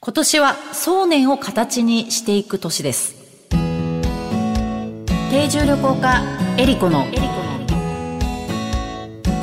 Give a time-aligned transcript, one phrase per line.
[0.00, 3.16] 今年は想念を形にしていく年です。
[5.28, 6.22] 定住旅行家
[6.56, 7.04] エリコの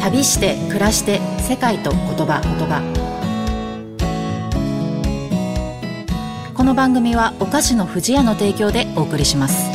[0.02, 2.82] 旅して暮らして世界と言葉言葉。
[6.56, 9.70] この番組はお菓子の不二家の提供でお送りします。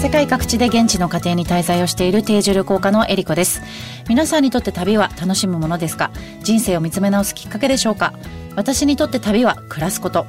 [0.00, 3.62] 世界各地で現地の家庭に滞在をしている定住旅行家のエリコです。
[4.08, 6.12] 皆さんにとって旅は楽しむものですか？
[6.44, 8.12] 人生を見つめ直すきっかけでしょうか？
[8.56, 10.26] 私にとって旅は暮らすこと。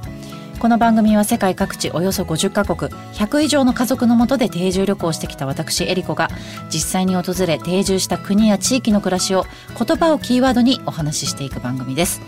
[0.60, 6.29] この番組は世界各地およそ50カ国100以上の家族のもとで定住旅行してきた私エリコが
[6.71, 9.46] 実際に訪れ定住した国や地域の暮らしを
[9.78, 12.21] 言葉をキーワードにお話ししていく番組です。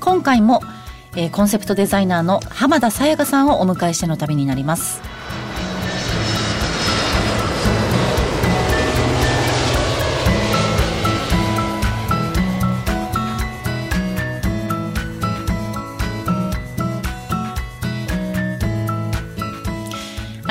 [0.00, 0.62] 今回も、
[1.14, 5.13] えー、コンセプトデザイナーの浜田さやかさんをお迎えしての旅になります。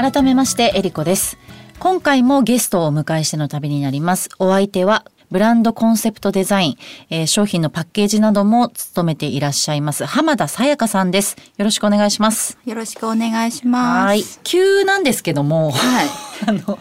[0.04, 1.38] 改めましてエリコです。
[1.80, 4.28] 今回もゲストをお迎えしての旅になります。
[4.38, 6.78] お相手はブランドコンセプトデザイン、
[7.10, 11.38] えー、商品のパッケージなども務めていらっしゃいます浜田さやかさんです。
[11.56, 12.58] よろしくお願いします。
[12.66, 14.06] よろしくお願いします。
[14.08, 14.24] はい。
[14.44, 16.08] 急なんですけども、はい、
[16.48, 16.78] あの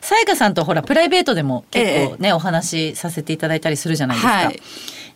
[0.00, 4.60] さやかさんとほらプライベートでも結構ね、ええ、お話しさせていただいたりするじゃないですか、はい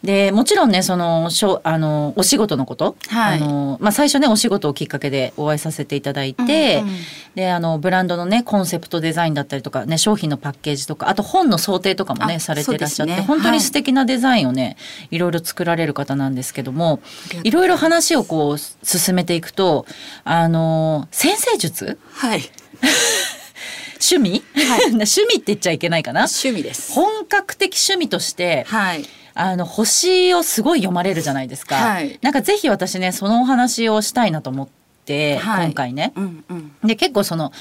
[0.03, 6.95] でもちろんねそのしょあのお仕事のこと、はい、あのまあ、最初ねお仕事をきっかけでお会いさせていただいて、うんうん、
[7.35, 17.01] であのブランドのねコンセプトデザインだったりとか、ね、商品のパッケージとかあと本の想定とかもねされていらっしゃって、ね、本当に素敵なデザインをね、はい、いろいろ作られる方なんですけども
[17.43, 19.85] いろいろ話をこう進めていくと
[20.23, 22.43] あの先生術、はい。
[24.01, 26.27] 趣味、はい、 趣味って言っちゃいけないかな。
[26.27, 26.93] 趣味です。
[26.93, 29.05] 本格的趣味として、はい、
[29.41, 34.69] あの星をすごい読まれるじゃないですか、はい、なんかぜひ私ねそのお話をしたいなと思っ
[35.05, 37.53] て、はい、今回ね、うんうん、で結構その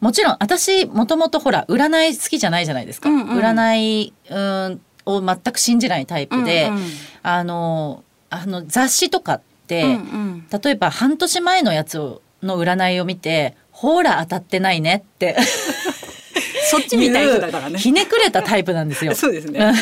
[0.00, 6.82] もちろん私もともとほら占い好きじゃないじゃないですか、うんうん、占いうんを全く信じないタイプで、うんうん、
[7.24, 15.36] あのあの雑誌とかって、うんうん、例えば半年前のやつをの占いを見てほら当たってないねって。
[16.66, 17.78] そっちみたいだからね。
[17.80, 19.14] ひねくれたタイプなんですよ。
[19.16, 19.72] そうですね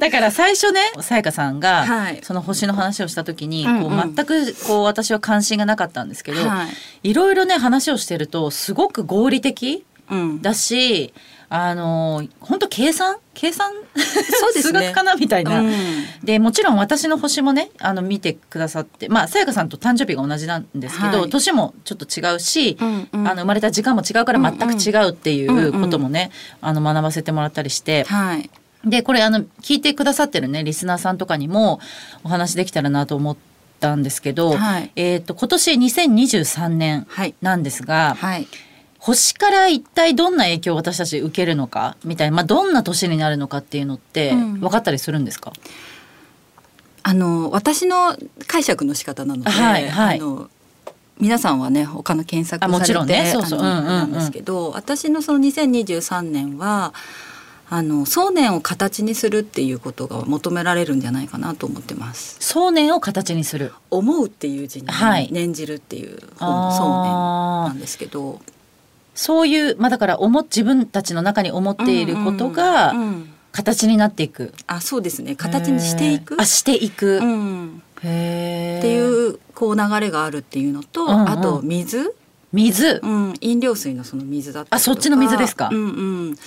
[0.00, 1.86] だから最初ねさやかさんが
[2.22, 6.40] その星の話をした時に、こう全くこう私は関心がなかったんですけど、
[7.02, 7.14] い。
[7.14, 9.84] ろいろね話をしてるとすごく合理的
[10.40, 11.12] だし、
[11.52, 13.16] あの本当計算？
[13.34, 13.72] 計算？
[13.96, 15.72] そうです、ね、 数学かなみたいな、うん、
[16.22, 26.30] でもちろん私の星もねあの見てくださってまあさやかさんと誕生日が同じなんですけど、はい、年もちょっと違うし、うんうん、あの生まれた時間も違うから全く違うっていうこともね、
[26.62, 26.68] うん。
[26.68, 28.48] うん、あの学ばせてもらったりして、はい、
[28.84, 31.80] でこれあの聞いてくださってるねリスナーさんとかにも
[32.24, 33.36] お話できたらなと思っ
[33.78, 37.06] たんですけど、はい、えっ、と今年2023年
[37.42, 38.48] なんですが、はい、
[38.98, 45.60] 星から一体どんな影響を私たち受けるのかみたいな、まあ、どんな年になるのかっていうのって分かったりするんですか、うん、
[47.02, 48.16] あの私の
[48.46, 50.50] 解釈の仕方なので、はいはい、あの
[51.18, 56.94] 皆さんはね他の検索されて、ね、そうそう、うんうん、なんですけど私のその2023年は
[57.72, 62.36] あの想念を形にするっていうことが求められるんじゃないかなと思ってます。
[62.40, 63.72] 想念を形にする。
[63.90, 67.12] 思うっていう字に、はい、念じるっていう方の想念
[67.68, 68.40] なんですけど。
[69.14, 72.94] そういうまあだから思自分たちの中に思っていることが
[73.52, 74.44] 形になっていく。
[74.44, 76.36] うんうん、あそうですね形にしていく。
[76.40, 77.18] あしていく。
[77.18, 82.14] うん、へっていうこう流れがあるっていうのと、うんうん、あと水？
[82.52, 85.68] 水、うん、飲料水のその水だったあそっちの水ですか？
[85.70, 85.86] うんう
[86.30, 86.38] ん。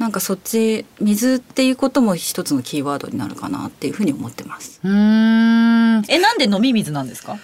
[0.00, 4.80] なんかそっち水っていうことも一つのキーワードになるかなっていうふうに思ってます。
[4.82, 7.36] うんえなんで飲み水なんですか？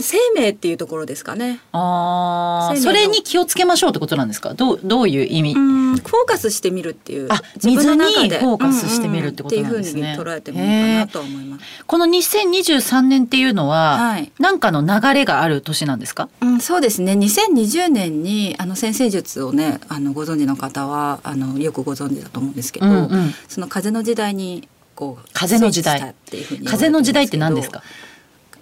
[0.00, 1.60] うん生命っていうところですかね。
[1.72, 4.54] ああそれに気をつけましょうってことなんですか？
[4.54, 5.54] どうどういう意味？
[5.54, 7.28] フォーカスしてみるっていう。
[7.30, 10.00] あ水にフォーカスしてみるってことなんですね。
[10.00, 11.84] うんうん、うふうに捉えてもいいかなと思います。
[11.86, 16.28] この2023年っていうのは、はい、なんかの流れがある年なんですか？
[16.40, 17.12] うんそうですね。
[17.12, 26.14] 2020年にあの先生術をねあのご存知の方はあのよくご存知だと思うんですけど、うんうん、その風の時代にこう風の時代
[26.64, 27.82] 風の時代って何ですか？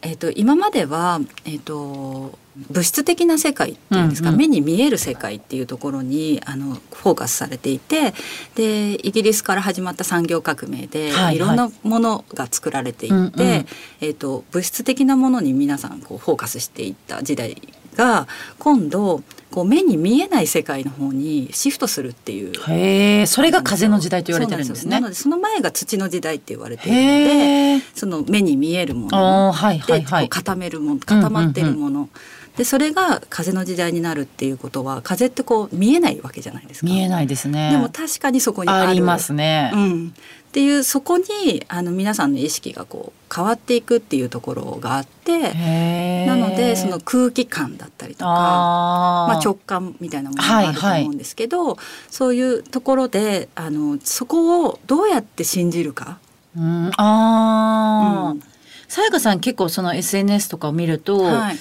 [0.02, 2.38] えーと、今までは、えーと、
[2.70, 8.14] 物質的な世界っていうんですか、うんうん、目に見える世界っていうところにあのフォーカスされていて
[8.54, 17.60] でイギリスから始まった産業革命で、はいはい、いろんなものが作られていって、うんうん、えーと、物質的なものに皆さんこうフォーカスしていった時代
[17.94, 18.26] が
[18.58, 24.90] 今度こう目に見えない世界の方にシフトするっていうへえそれが風の時代と言われてるんですね。
[24.90, 29.54] なのでその前が土の時代って言われているのでその目に見えるもの。
[29.86, 32.08] で固めるもの固まってるもの、
[32.58, 36.86] でそれが風の時代になるっていうことは風ってこう見えないわけじゃないですか。
[36.86, 37.70] 見えないですね。
[37.70, 40.14] でも確かにそこにありますね、うん、
[40.48, 41.24] っていうそこに
[41.68, 45.54] あの皆さんの意識がこう変わっていくっていうところがあって
[46.26, 51.78] なのでその空気感だったりとかまあ、直感みたいなものがあると思うんですけど、はいはい、
[52.10, 56.18] そういうところであのそこをどうやって信じるか。
[56.56, 58.42] うん、あうん。
[58.88, 61.56] さやかさん結構その SNS とかを見ると、はい、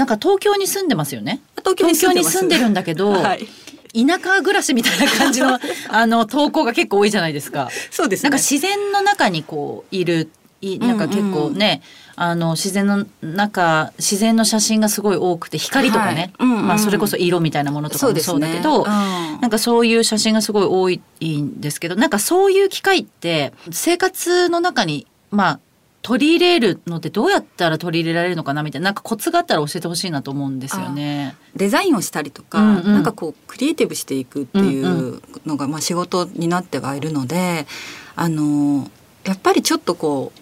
[0.00, 1.42] なんか東京に住んでますよね。
[1.58, 3.46] 東京に住んでるんだけど、 はい、
[3.92, 5.58] 田舎暮らしみたいな感じの
[5.90, 7.68] あの投稿が結構多いじゃないですか。
[7.90, 10.30] そうです、ね、なんか自然の中にこういる
[10.62, 11.82] いなんか結構ね、
[12.16, 16.48] うんうん、あの自然の中自然の写真がすごい多くて光とかね、はい。
[16.48, 18.90] うんうん、まあ、それこそ色みたいなものとかもそうだけど、ね。
[19.34, 20.88] うん、なんかそういう写真がすごい多
[21.20, 25.60] いんですけどなんかそういう機会って生活の中にまあ
[26.02, 31.36] 取り入れるのってどうやったら取り入れられるのかなみたいななんかコツがあったら教えてほしいなと思うんですよね。
[31.54, 37.66] デザインをしたりとか、うんうん、なんかこうクリエイティブしていくっていうのがまあ仕事になってはいるので、
[38.16, 38.90] あの
[39.24, 40.32] やっぱりちょっとこ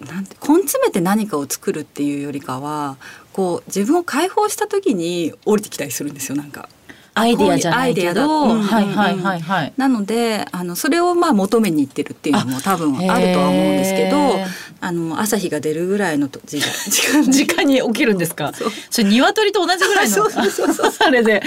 [0.00, 2.96] うなんて根詰めて何かを作るっていうよりかは
[3.32, 6.68] こう自分を解放した時に降りてきたりするんですよなんか。
[7.18, 9.72] アイデアじゃないけど、はいはいはいはい。
[9.76, 14.38] なのであのそれをまあ求めに行ってるっていうのも多分あるとは思うんですけど、
[14.80, 18.52] あの朝日が出るぐらいの時間 時間に起きるんですか？
[18.90, 21.42] それ鶏と同じぐらいの そうそうそう あれで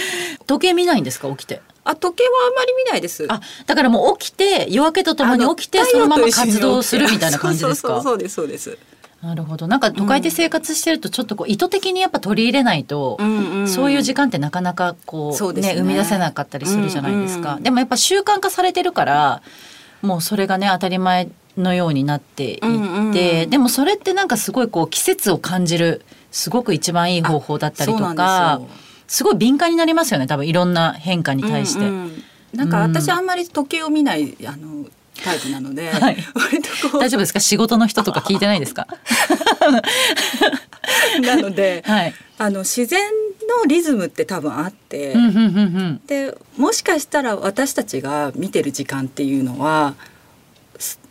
[0.47, 1.29] 時計見ないんですか？
[1.29, 1.61] 起きて。
[1.85, 3.25] あ時計はあんまり見ないです。
[3.29, 8.01] あだからもう起きて夜明けとともに起きてそのまま活動するみたいな感じですか？
[8.01, 8.77] そうですそうです。
[9.21, 9.67] なるほど。
[9.67, 13.61] なんか都会で生活してるとちょっとこう意図的にやっぱ取り入れないと、うん。
[13.61, 19.41] うん、そういう時間ってなかなかこうね、ね、生み出せなかったりするじゃないですか、うんうん、でもやっぱ習慣化されてるから
[20.01, 28.61] もうそれがね当たり前のようになっていって、うんうん、でもそれってなんかすごいこう季節を感じるすごく一番いい方法だったりとか
[29.07, 31.81] すごい敏感になりますよね多分いろんな変化に対して。
[31.81, 32.23] うんうん。
[32.53, 34.85] なんか私あんまり時計を見ないあの
[35.21, 36.17] タイプなので、はい、
[36.99, 37.39] 大丈夫ですか？
[37.39, 38.87] 仕事の人とか聞いてないですか？
[41.21, 42.99] なので、はい、あの自然
[43.61, 45.15] のリズムって多分あって、
[46.07, 49.95] でもしかしたら私たちが見てる時間っていうのは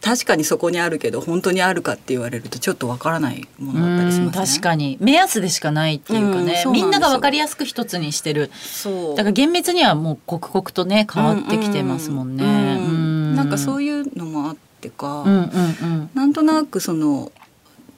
[0.00, 4.96] 確かにそこにあるけど本当にあるかって言われるとちょっとわからないものだったりします、ね、確かに。
[5.00, 8.50] 目安でしかないっていうかね、みんながわかりやすく一つにしてる。
[9.16, 12.44] だから厳密にはもう刻々とね変わってきてますもんね。
[12.44, 12.97] うんうん
[13.38, 17.32] なんかそういうのもあってか、うんうんうん、なんとなくその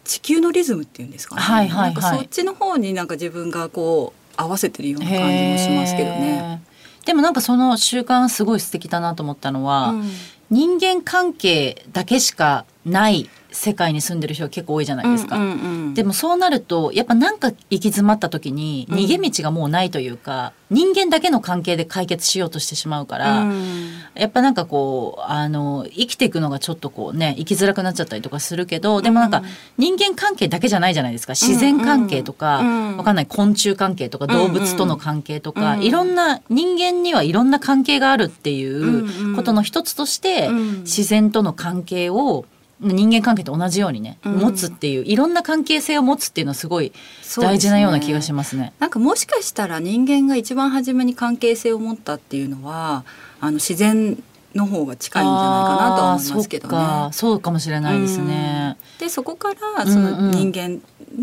[0.05, 6.63] 地球のリズムっていうんですかね、はいはいはい、そっちの方になんか自分がこう合わせてるような感じもしますけどね。
[7.05, 10.11] でもなんかその習慣すごい素敵だなと思ったのは、うん、
[10.51, 15.55] 人間関係だけしかない世界に住んでる人が結構多いじゃないですか、うんうんう
[15.91, 29.43] ん、でもそうなるとやっぱなんか行き詰まった時に逃げ道がもうないというか、うん、人間だけの関係で解決しようとしてしまうから、うん、やっぱなんかこうあの生きていくのがちょっとこうね生きづらくなっちゃったりとかするけどでもなんか
[29.79, 31.35] 人間関係だけじゃないじゃないですか。
[31.35, 32.91] 自然関係とか、うん。
[32.91, 40.49] うん、わかんない昆虫関係とか動物との関係とか、いろんな人間にはいろんな関係があるっていうことの一つとして、
[40.81, 42.45] 自然との関係を
[42.81, 46.93] 人間関係と同じようにね、うん、持つっていういろんな関係性を持つっていうのはすごい
[47.37, 48.63] 大事なような気がしますね。
[48.63, 53.05] すねなんかもしかしたら人間が一番初めに関係性を持ったっていうのは
[53.41, 54.23] あの自然
[54.55, 57.09] の方が近いんじゃないかなと思いますけどね。
[57.13, 58.77] そうかもしれないですね。
[58.99, 60.81] でそこからその人間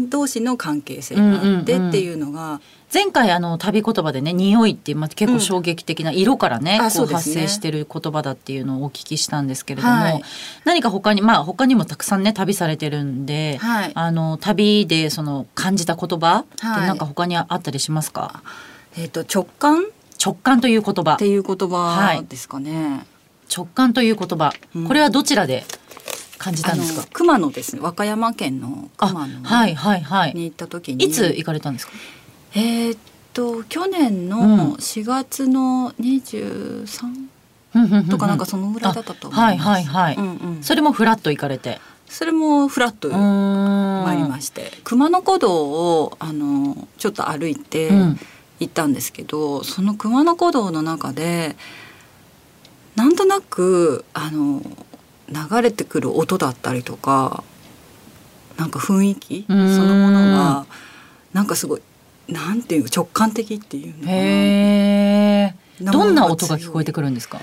[0.10, 2.62] 同士の関係性があってっていうのが、
[2.94, 10.22] 前回あの旅言葉でね匂いってまあ結構衝撃的な色からね、うん、こう発生してる言葉だっていうのをお聞きしたんですけれども、はい、
[10.64, 18.42] 何か他にまあ他にもたくさんね旅されてるんで、はい、あの旅でその感じた言葉って何か他にあったりしますか、
[18.96, 19.86] えっ、ー、と直感？
[20.24, 21.14] 直感という言葉。
[21.14, 23.06] っていう言葉ですかね、はい、
[23.56, 24.54] 直感という言葉、
[24.88, 25.64] これはどちらで
[26.38, 27.08] 感じたんですか？
[27.14, 27.82] 熊野ですね。
[27.82, 30.34] 和歌山県の熊野はいはいはい。
[30.34, 31.06] に行った時に。
[31.06, 31.94] いつ行かれたんですか？
[32.56, 33.00] えー、っ
[33.34, 39.68] と去年の4月の23、とかなんかそのぐらいだったと思います。
[39.68, 40.16] はいはいはい。
[40.16, 41.80] うんうん、それもフラット行かれて？
[42.08, 44.72] それもフラット参りまして。
[44.84, 47.90] 熊野古道をあのちょっと歩いて
[48.60, 51.58] 行ったんですけど、うん、その熊野古道の中で
[52.98, 54.62] なんとなくあの
[55.30, 57.44] 流れてくる音だったりとか
[58.58, 60.66] なんか雰囲気そのものが
[61.34, 61.82] なんかすごい
[62.28, 64.12] なんていう直感的っていうのかな。
[64.14, 67.40] へどんな音が聞こえてくるんですか？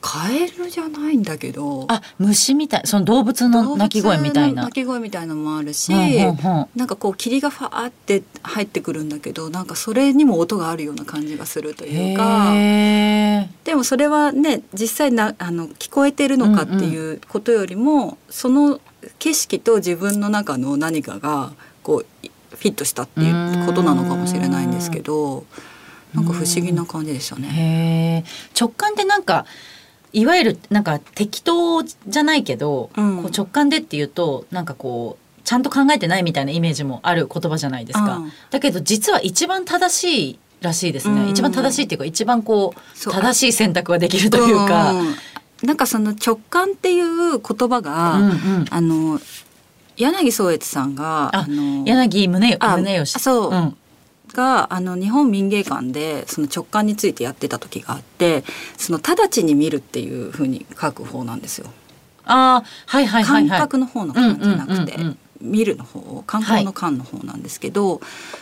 [0.00, 1.86] カエルじゃないんだけど。
[1.88, 4.64] あ虫みたいその動物の鳴き声みたいな。
[4.64, 12.54] 鳴き声みたいのもあるし、うんうん、なんかこう霧がファーって入ってくるんだけどなんかそれにも音があるような感じがするというか。
[13.64, 18.80] でもそれはね実際なあの聞こえてるのかっていうことよりも、うんうん、その
[19.18, 25.44] 景色と自分の中の何かがこうフィットしたっていうことなのかもしれないんですけど。
[26.14, 28.24] なんか不思議な感じでしたね。
[28.58, 29.46] 直感ってなんか
[30.14, 38.16] いわゆるなんか適当じゃないけど、うん、こう直感でっていうとなんかこうちゃんと考えてないみたいなイメージもある言葉じゃないですか。
[38.18, 44.94] うん、だけど実は一番正しいらしいですね、うん、一番正しいっていうか一番こう正しい選択はできるというか。
[45.62, 49.18] なんかその直感っていう言葉が、うんうん、あの
[49.96, 53.76] 柳宗悦さんがあの柳宗宗義そう、うん、
[54.34, 58.44] があの日本民芸館でその直感についてやってた時があって
[58.76, 61.70] その直ちに見るっていうふうに書く方なんですよ。
[62.26, 64.96] あはいはいはい、はい、感覚の方の感じゃなくて、
[65.40, 68.00] 見るの方観光の感の方なんですけど、はい、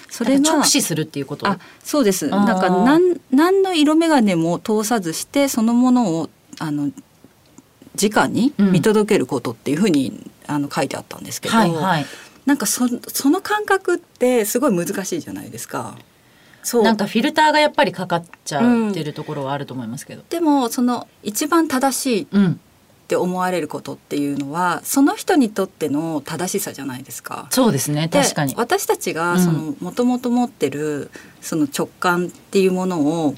[0.08, 1.48] それが直視するっていうこと？
[1.48, 2.28] あそうです。
[2.28, 6.90] なんか何何の色眼鏡も通さずしてそのものをあの
[8.00, 12.06] 直に見届けることっていうふうに、ん、あの書いてあったんですけど、はいはい、
[12.46, 15.96] なんかそその感覚ってすごい難しいじゃないですか。
[16.62, 22.56] そうなんかフィルターがやっぱりかかっちゃってるところはあると思いますけど、うん、でもその一番正しいっ
[23.08, 27.48] て思われることっていうのは、うん、その人にとっての正しさじゃないですか。
[27.50, 33.34] そうですね確かに私たちがそのもともと持ってるその直感っていうものを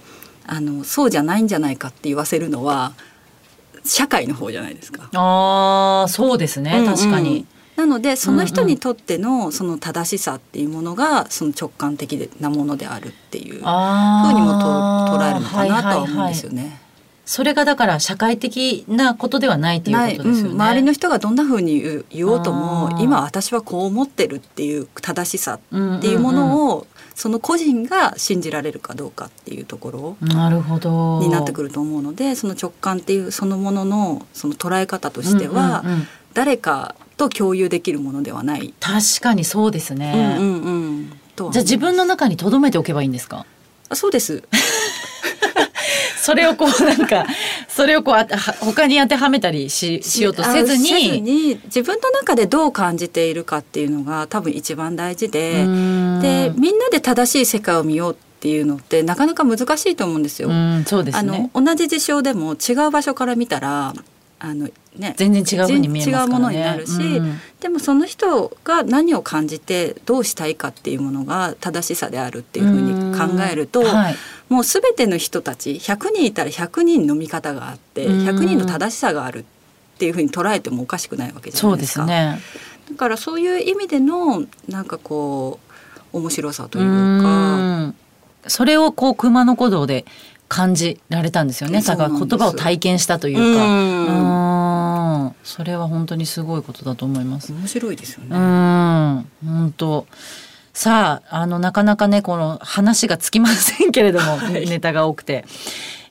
[0.46, 2.92] あのそうじゃないんじゃないかって言わせるのは
[3.84, 5.08] 社会の方じゃないですか。
[5.12, 7.46] あそうですね、確かに。
[7.76, 16.56] なのでその人にとってのその正しさっていうものがその直感的なものであるっていうふうにも捉えるのかなとは思うんですよね。
[16.56, 16.84] はいはいはい。
[17.26, 20.50] それがだから社会的なことではないっていうことですよね。
[20.50, 31.20] うん、周りの人がどんなふうに言おうとも今私はこう思ってるっていう正しさっていうものを、その個人が信じられるかどうかっていうところなるほど。
[31.20, 35.84] になってくると思うのでその直感っていうそのもののその捉え方としては、
[36.34, 38.74] 誰かと共有できるものではない。
[38.80, 41.10] 確かにそうですね、うんうんうん、
[41.52, 43.46] じゃあ自分の中に留めておけばいいんですか？
[43.88, 44.42] あそうです。
[46.20, 47.26] それをこうなんか
[47.68, 48.26] それをこうあ
[48.60, 51.20] 他に当てはめたりししようとせずに。
[51.20, 55.52] に自分の中でどう感じているかっていうのが多分一番大事で。
[55.62, 60.48] でみんなで正しい世界を見ようっていうのってなかなか難しいと思うんですよ。
[60.86, 63.92] そうです、ね、あの同じ事象でも違う場所から見たら
[64.44, 74.16] あのね、全然違うものになるし、うん、でもその人が何を感じてどうしたいかっていうものが正しさであるっていうふうに考えると、はい、
[74.50, 79.44] もう全ての人たち100人いたら100人の見方があって100人の正しさがあるっ
[79.98, 82.04] ていうふうに捉えてもおかしくないわけじゃないですか。
[82.04, 82.38] すね、
[82.90, 85.58] だからそういう意味でのなんかこ
[86.12, 87.94] う面白さというか。
[88.46, 90.04] それをこう熊野古道で
[90.48, 91.82] 感じられたんですよね。
[91.82, 93.66] だから言葉を体験したというか。
[93.66, 94.84] うん
[95.44, 97.52] それは本当にすごいことだと思います。
[97.52, 98.28] 面白いですよね。
[98.30, 100.06] うん、本当。
[100.72, 105.44] さあ、あの、なかなかね、この話がつきませんけれども、 はい、ネタが多くて。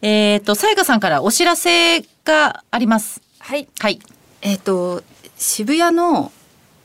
[0.02, 3.22] えっ、ー、と、さやかさんからお知らせがあります。
[3.40, 3.68] はい。
[3.80, 4.00] はい。
[4.42, 5.04] えっ、ー、と、
[5.36, 6.32] 渋谷の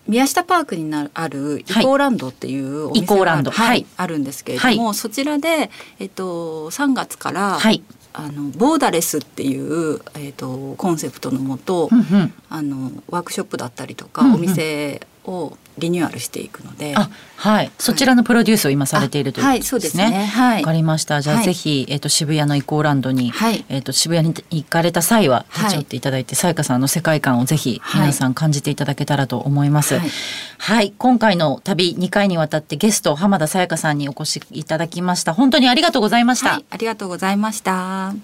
[0.09, 7.83] 宮下パークになるあるイコーランドっていうお店が、はい、はい、あるんですけれども、はい、そちらで、えっと、3月から、はい、
[8.15, 16.95] あのボーダレスっていう、えっと、コンセプトのもと、うんうん、あのワークショップだったりとか、うんうん、お店をリニューアルしていくので、
[17.37, 20.05] はい、そちらのプロデュースを今されているということですね。
[20.05, 20.27] はい、そうですね。
[20.27, 20.63] はい。
[20.63, 21.21] わかりました。
[21.21, 29.99] じゃあ、はい、ぜひえっ、ー、と渋谷のイコーランドに、はい、えっ、ー、と渋谷に行かれた際は立ち寄っていただいて、さやかさんの世界観をぜひ皆さん感じていただけたらと思います。
[29.99, 30.11] はい、
[30.59, 35.33] はい、今回の旅2回にわたってゲスト浜田さやかさんにお越しいただきました。
[35.33, 36.61] 本当にありがとうございました。
[36.71, 38.15] ありがとうございました。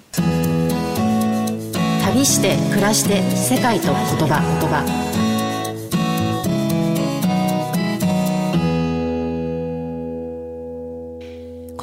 [2.04, 5.13] 旅して暮らして世界と言葉言葉。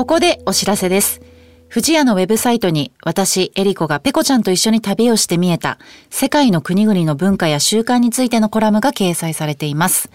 [0.01, 1.22] ここでお知らせです。
[1.70, 5.77] 富士屋のウェブサイトに私、エリコがペコちゃんと一緒に旅をして見えた
[6.10, 10.10] 世界の国々の文化や習慣についてのコラムが掲載されています。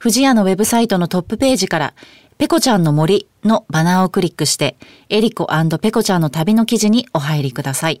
[0.00, 1.94] 富士屋のウェブサイトのトップページから
[2.38, 4.78] ペコちゃんの森のバナーをクリックして
[5.10, 5.46] エリコ
[5.78, 8.00] ペコちゃんの旅の記事にお入りください。